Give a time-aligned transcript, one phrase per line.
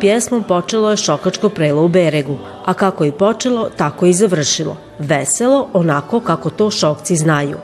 [0.00, 4.76] pjesmom počelo je šokačko prelo u Beregu, a kako je počelo, tako i završilo.
[4.98, 7.56] Veselo, onako kako to šokci znaju.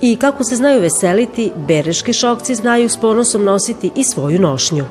[0.00, 4.84] I kako se znaju veseliti, bereški šokci znaju s ponosom nositi i svoju nošnju.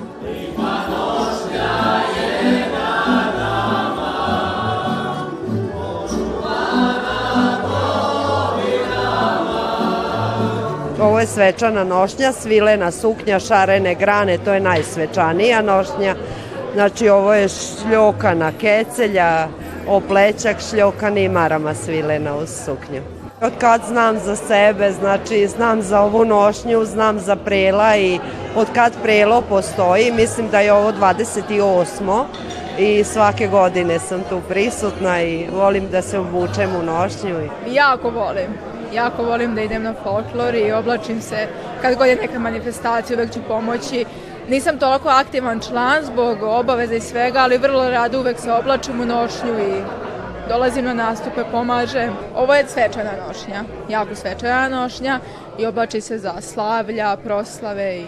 [11.01, 16.15] Ovo je svečana nošnja, svilena suknja, šarene grane, to je najsvečanija nošnja.
[16.77, 19.47] Znači ovo je šljokana kecelja,
[19.87, 23.01] oplećak šljokan i marama svilena uz suknju.
[23.41, 28.19] Od kad znam za sebe, znači znam za ovu nošnju, znam za prela i
[28.55, 32.23] od kad prelo postoji, mislim da je ovo 28.
[32.79, 37.49] i svake godine sam tu prisutna i volim da se obučem u nošnju.
[37.67, 38.53] Jako volim
[38.93, 41.47] jako volim da idem na folklor i oblačim se
[41.81, 44.05] kad god je neka manifestacija, uvek ću pomoći.
[44.49, 49.05] Nisam toliko aktivan član zbog obaveza i svega, ali vrlo rado uvek se oblačim u
[49.05, 49.81] nošnju i
[50.49, 52.13] dolazim na nastupe, pomažem.
[52.35, 55.19] Ovo je svečana nošnja, jako svečana nošnja
[55.59, 58.05] i oblači se za slavlja, proslave i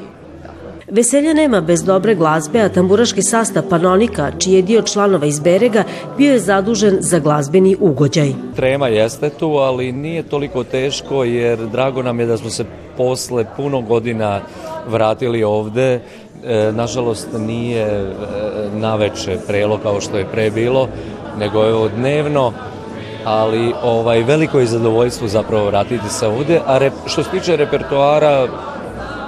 [0.92, 5.84] Veselja nema bez dobre glazbe, a tamburaški sastav Panonika, čiji je dio članova iz Berega,
[6.18, 8.34] bio je zadužen za glazbeni ugođaj.
[8.56, 12.66] Trema jeste tu, ali nije toliko teško jer drago nam je da smo se
[12.98, 14.42] posle puno godina
[14.88, 16.00] vratili ovde.
[16.46, 18.14] E, nažalost nije e,
[18.74, 20.88] naveče prelo kao što je pre bilo,
[21.40, 22.54] nego je dnevno
[23.26, 28.48] ali ovaj veliko je zadovoljstvo zapravo vratiti se ovde, a rep, što se tiče repertoara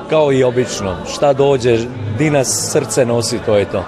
[0.10, 0.96] kao i obično.
[1.14, 1.78] Šta dođe,
[2.18, 3.84] di nas srce nosi, to je to.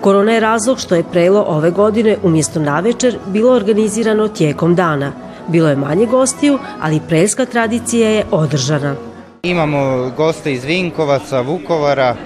[0.00, 5.12] Korona je razlog što je prelo ove godine umjesto navečer bilo organizirano tijekom dana.
[5.48, 8.94] Bilo je manje gostiju, ali prelska tradicija je održana.
[9.42, 12.16] Imamo goste iz Vinkovaca, Vukovara,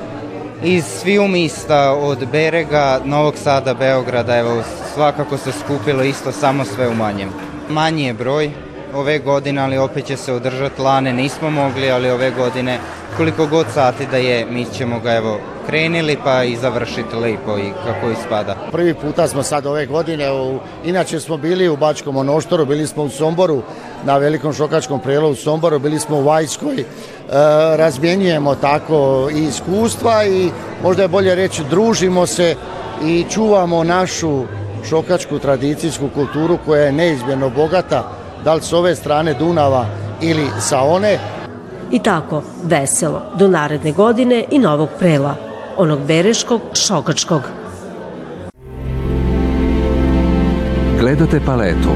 [0.63, 4.63] iz sviju mista od Berega, Novog Sada, Beograda, evo
[4.95, 7.29] svakako se skupilo isto samo sve u manjem.
[7.69, 8.51] Manji je broj
[8.95, 12.79] ove godine, ali opet će se održati lane, nismo mogli, ali ove godine
[13.17, 17.73] koliko god sati da je, mi ćemo ga evo krenili pa i završiti lepo i
[17.85, 18.57] kako ispada.
[18.73, 23.03] Prvi puta smo sad ove godine, u, inače smo bili u Bačkom Onoštoru, bili smo
[23.03, 23.63] u Somboru
[24.05, 26.85] na velikom šokačkom prelu u Somboru, bili smo u Vajskoj, e,
[27.77, 30.51] razmjenjujemo tako i iskustva i
[30.83, 32.55] možda je bolje reći družimo se
[33.05, 34.45] i čuvamo našu
[34.89, 38.11] šokačku tradicijsku kulturu koja je neizmjerno bogata,
[38.45, 39.87] da li s ove strane Dunava
[40.21, 41.19] ili sa one,
[41.95, 45.37] I tako, veselo, do naredne godine i novog prela,
[45.77, 47.43] onog bereškog, šokačkog.
[51.01, 51.91] Gledate paletu.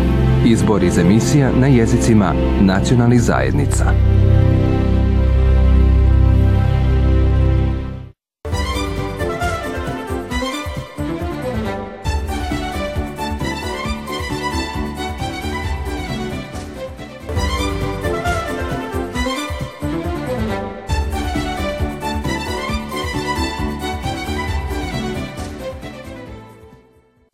[0.46, 3.84] Izbor iz emisija na jezicima nacionalnih zajednica.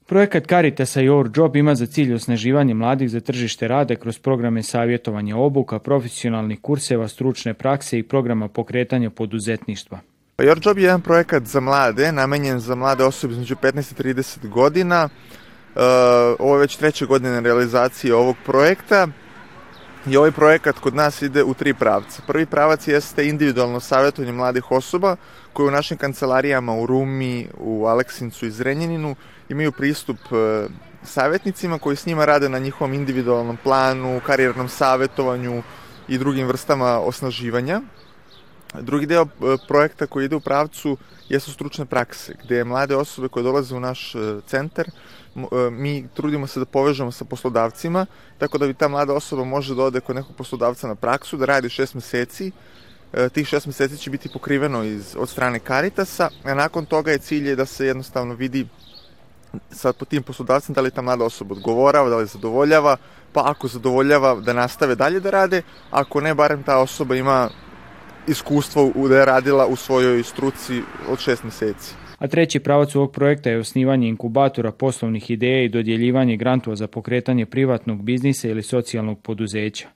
[0.07, 5.37] Projekat Caritasa Your Job ima za cilj osnaživanje mladih za tržište rada kroz programe savjetovanja
[5.37, 10.01] obuka, profesionalnih kurseva, stručne prakse i programa pokretanja poduzetništva.
[10.39, 14.49] Your Job je jedan projekat za mlade, namenjen za mlade osobe između 15 i 30
[14.49, 15.09] godina.
[15.75, 15.81] Uh,
[16.39, 19.09] ovo je već treća godina realizacije ovog projekta
[20.07, 22.23] i ovaj projekat kod nas ide u tri pravca.
[22.27, 25.17] Prvi pravac jeste individualno savjetovanje mladih osoba
[25.53, 29.17] koje u našim kancelarijama u Rumi, u Aleksincu i Zrenjaninu
[29.49, 30.67] imaju pristup e,
[31.03, 35.63] savjetnicima koji s njima rade na njihovom individualnom planu, karijernom savjetovanju
[36.09, 37.81] i drugim vrstama osnaživanja.
[38.81, 40.97] Drugi deo e, projekta koji ide u pravcu
[41.29, 44.91] jesu stručne prakse, gde mlade osobe koje dolaze u naš e, centar,
[45.71, 48.07] mi trudimo se da povežemo sa poslodavcima,
[48.39, 51.45] tako da bi ta mlada osoba može da ode kod nekog poslodavca na praksu, da
[51.45, 52.53] radi šest meseci,
[53.33, 57.49] tih šest meseci će biti pokriveno iz, od strane Caritasa, a nakon toga je cilj
[57.49, 58.67] je da se jednostavno vidi
[59.71, 62.97] sa tim poslodavcem da li ta mlada osoba odgovorava, da li zadovoljava,
[63.33, 67.51] pa ako zadovoljava da nastave dalje da rade, ako ne, barem ta osoba ima
[68.29, 71.95] iskustvo da je radila u svojoj struci od šest meseci.
[72.19, 77.47] A treći pravac ovog projekta je osnivanje inkubatora poslovnih ideja i dodjeljivanje grantova za pokretanje
[77.47, 79.89] privatnog biznisa ili socijalnog poduzeća.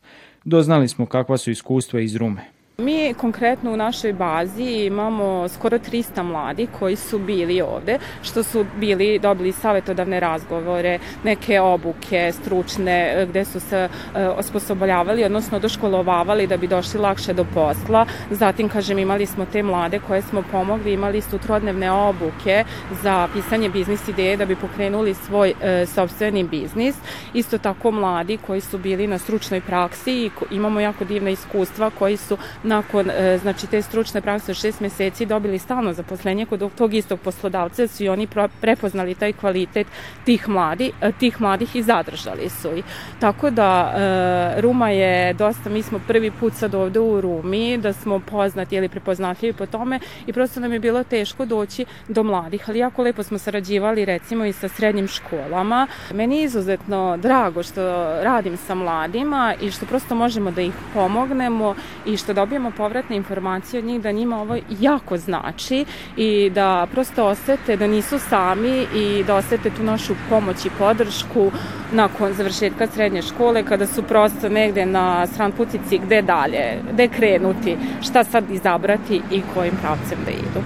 [0.44, 2.57] Doznali smo kakva su iskustva iz Rume.
[2.82, 8.64] Mi konkretno u našoj bazi imamo skoro 300 mladi koji su bili ovde, što su
[8.76, 16.56] bili, dobili savetodavne razgovore, neke obuke stručne gde su se e, osposobljavali, odnosno doškolovavali da
[16.56, 18.06] bi došli lakše do posla.
[18.30, 22.64] Zatim, kažem, imali smo te mlade koje smo pomogli, imali su trodnevne obuke
[23.02, 26.96] za pisanje biznis ideje da bi pokrenuli svoj e, sobstveni biznis.
[27.34, 32.16] Isto tako mladi koji su bili na stručnoj praksi i imamo jako divna iskustva koji
[32.16, 32.38] su
[32.68, 37.86] nakon e, znači te stručne prakse šest meseci dobili stalno zaposlenje kod tog istog poslodavca
[37.86, 38.28] su i oni
[38.60, 39.86] prepoznali taj kvalitet
[40.24, 42.84] tih mladi, e, tih mladih i zadržali su ih.
[43.20, 47.92] Tako da e, Ruma je dosta, mi smo prvi put sad ovde u Rumi, da
[47.92, 52.64] smo poznati ili prepoznatljivi po tome i prosto nam je bilo teško doći do mladih,
[52.68, 55.86] ali jako lepo smo sarađivali recimo i sa srednjim školama.
[56.14, 57.82] Meni je izuzetno drago što
[58.22, 61.74] radim sa mladima i što prosto možemo da ih pomognemo
[62.06, 65.84] i što dobijemo povratne informacije od njih da njima ovo jako znači
[66.16, 71.52] i da prosto osete da nisu sami i da osete tu našu pomoć i podršku
[71.92, 77.76] nakon završetka srednje škole kada su prosto negde na stran putici gde dalje, gde krenuti,
[78.02, 80.60] šta sad izabrati i kojim pravcem da idu.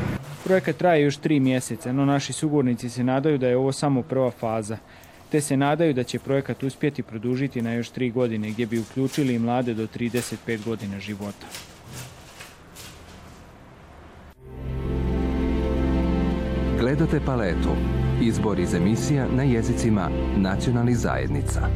[0.44, 4.30] Projekat traje još tri mjeseca, no naši sugovornici se nadaju da je ovo samo prva
[4.30, 4.76] faza
[5.32, 9.38] te se nadaju da će projekat uspjeti produžiti na još tri godine gdje bi uključili
[9.38, 11.46] mlade do 35 godina života.
[16.92, 17.70] Gledate paletu.
[18.20, 21.68] Izbor iz emisija na jezicima nacionalnih zajednica.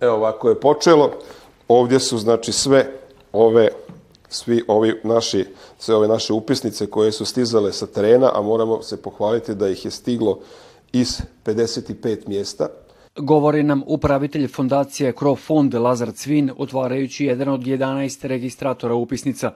[0.00, 1.10] Evo ovako je počelo.
[1.68, 2.90] Ovdje su znači sve
[3.32, 3.68] ove
[4.28, 5.44] svi ovi naši,
[5.78, 9.84] sve ove naše upisnice koje su stizale sa terena, a moramo se pohvaliti da ih
[9.84, 10.38] je stiglo
[10.92, 12.68] iz 55 mjesta.
[13.16, 19.52] Govori nam upravitelj fondacije Crofond Lazar Cvin, otvarajući jedan od 11 registratora upisnica.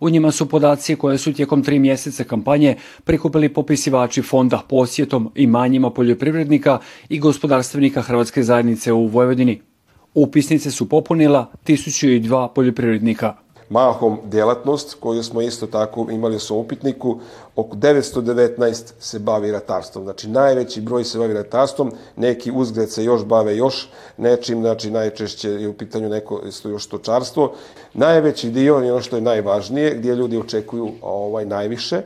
[0.00, 5.46] U njima su podaci koje su tijekom tri mjeseca kampanje prikupili popisivači fonda posjetom i
[5.46, 9.73] manjima poljoprivrednika i gospodarstvenika Hrvatske zajednice u Vojvodini.
[10.14, 13.34] Upisnice su popunila 1002 poljoprivrednika.
[13.70, 17.20] Mahom djelatnost koju smo isto tako imali u upitniku,
[17.56, 20.04] oko 919 se bavi ratarstvom.
[20.04, 25.50] Znači najveći broj se bavi ratarstvom, neki uzgred se još bave još nečim, znači najčešće
[25.50, 27.52] je u pitanju neko isto još stočarstvo.
[27.94, 32.02] Najveći dio je ono što je najvažnije, gdje ljudi očekuju ovaj najviše,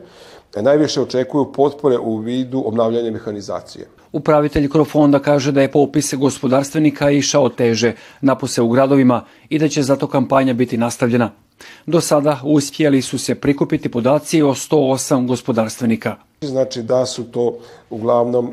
[0.57, 3.87] najviše očekuju potpore u vidu obnavljanja mehanizacije.
[4.13, 9.83] Upravitelj Krofonda kaže da je popis gospodarstvenika išao teže, napose u gradovima i da će
[9.83, 11.31] zato kampanja biti nastavljena.
[11.87, 16.17] Do sada uspjeli su se prikupiti podaci o 108 gospodarstvenika.
[16.41, 17.59] Znači da su to
[17.91, 18.53] uglavnom e,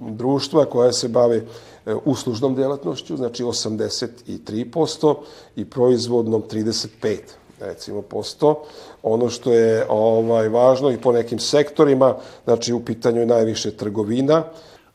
[0.00, 5.14] društva koja se bave e, uslužnom djelatnošću, znači 83%
[5.56, 7.18] i proizvodnom 35
[7.66, 8.62] recimo posto.
[9.02, 14.44] Ono što je ovaj važno i po nekim sektorima, znači u pitanju je najviše trgovina.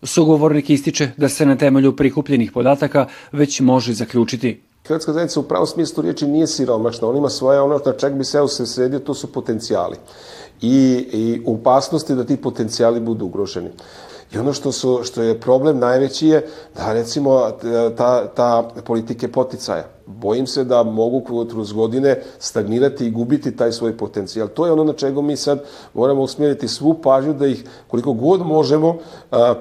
[0.03, 5.67] Sugovornik ističe da se na temelju prikupljenih podataka već može zaključiti Hrvatska zajednica u pravom
[5.67, 9.13] smislu riječi nije siromašna, on ima svoje ono na čak bi se se sredio, to
[9.13, 9.97] su potencijali.
[10.61, 13.69] I, I upasnosti da ti potencijali budu ugroženi.
[14.33, 17.51] I ono što, su, što je problem najveći je da recimo
[17.97, 19.85] ta, ta politike poticaja.
[20.09, 24.47] Bojim se da mogu kroz godine stagnirati i gubiti taj svoj potencijal.
[24.47, 25.63] To je ono na čego mi sad
[25.93, 28.97] moramo usmjeriti svu pažnju da ih koliko god možemo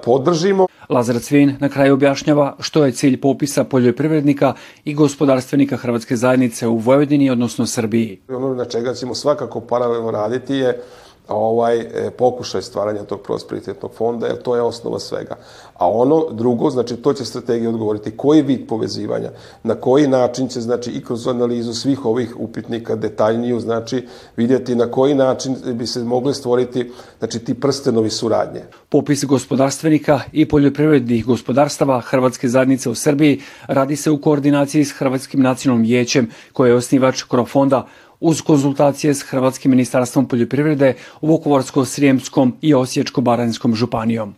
[0.05, 0.67] podržimo.
[0.89, 6.77] Lazar Cvin na kraju objašnjava što je cilj popisa poljoprivrednika i gospodarstvenika Hrvatske zajednice u
[6.77, 8.21] Vojvodini, odnosno Srbiji.
[8.29, 10.83] Ono na čega ćemo svakako paralelno raditi je
[11.29, 15.37] ovaj e, pokušaj stvaranja tog prosperitetnog fonda, jer to je osnova svega.
[15.75, 19.31] A ono drugo, znači to će strategija odgovoriti koji vid povezivanja,
[19.63, 24.07] na koji način će, znači i kroz analizu svih ovih upitnika detaljniju, znači
[24.37, 28.61] vidjeti na koji način bi se mogli stvoriti, znači ti prstenovi suradnje.
[28.89, 35.41] Popis gospodarstvenika i poljoprivrednih gospodarstava Hrvatske zajednice u Srbiji radi se u koordinaciji s Hrvatskim
[35.41, 37.87] nacionalnim vijećem koje je osnivač Krofonda
[38.21, 44.35] uz konzultacije s Hrvatskim ministarstvom poljoprivrede, Vukovarsko-Srijemskom i Osječko-Baranjskom županijom.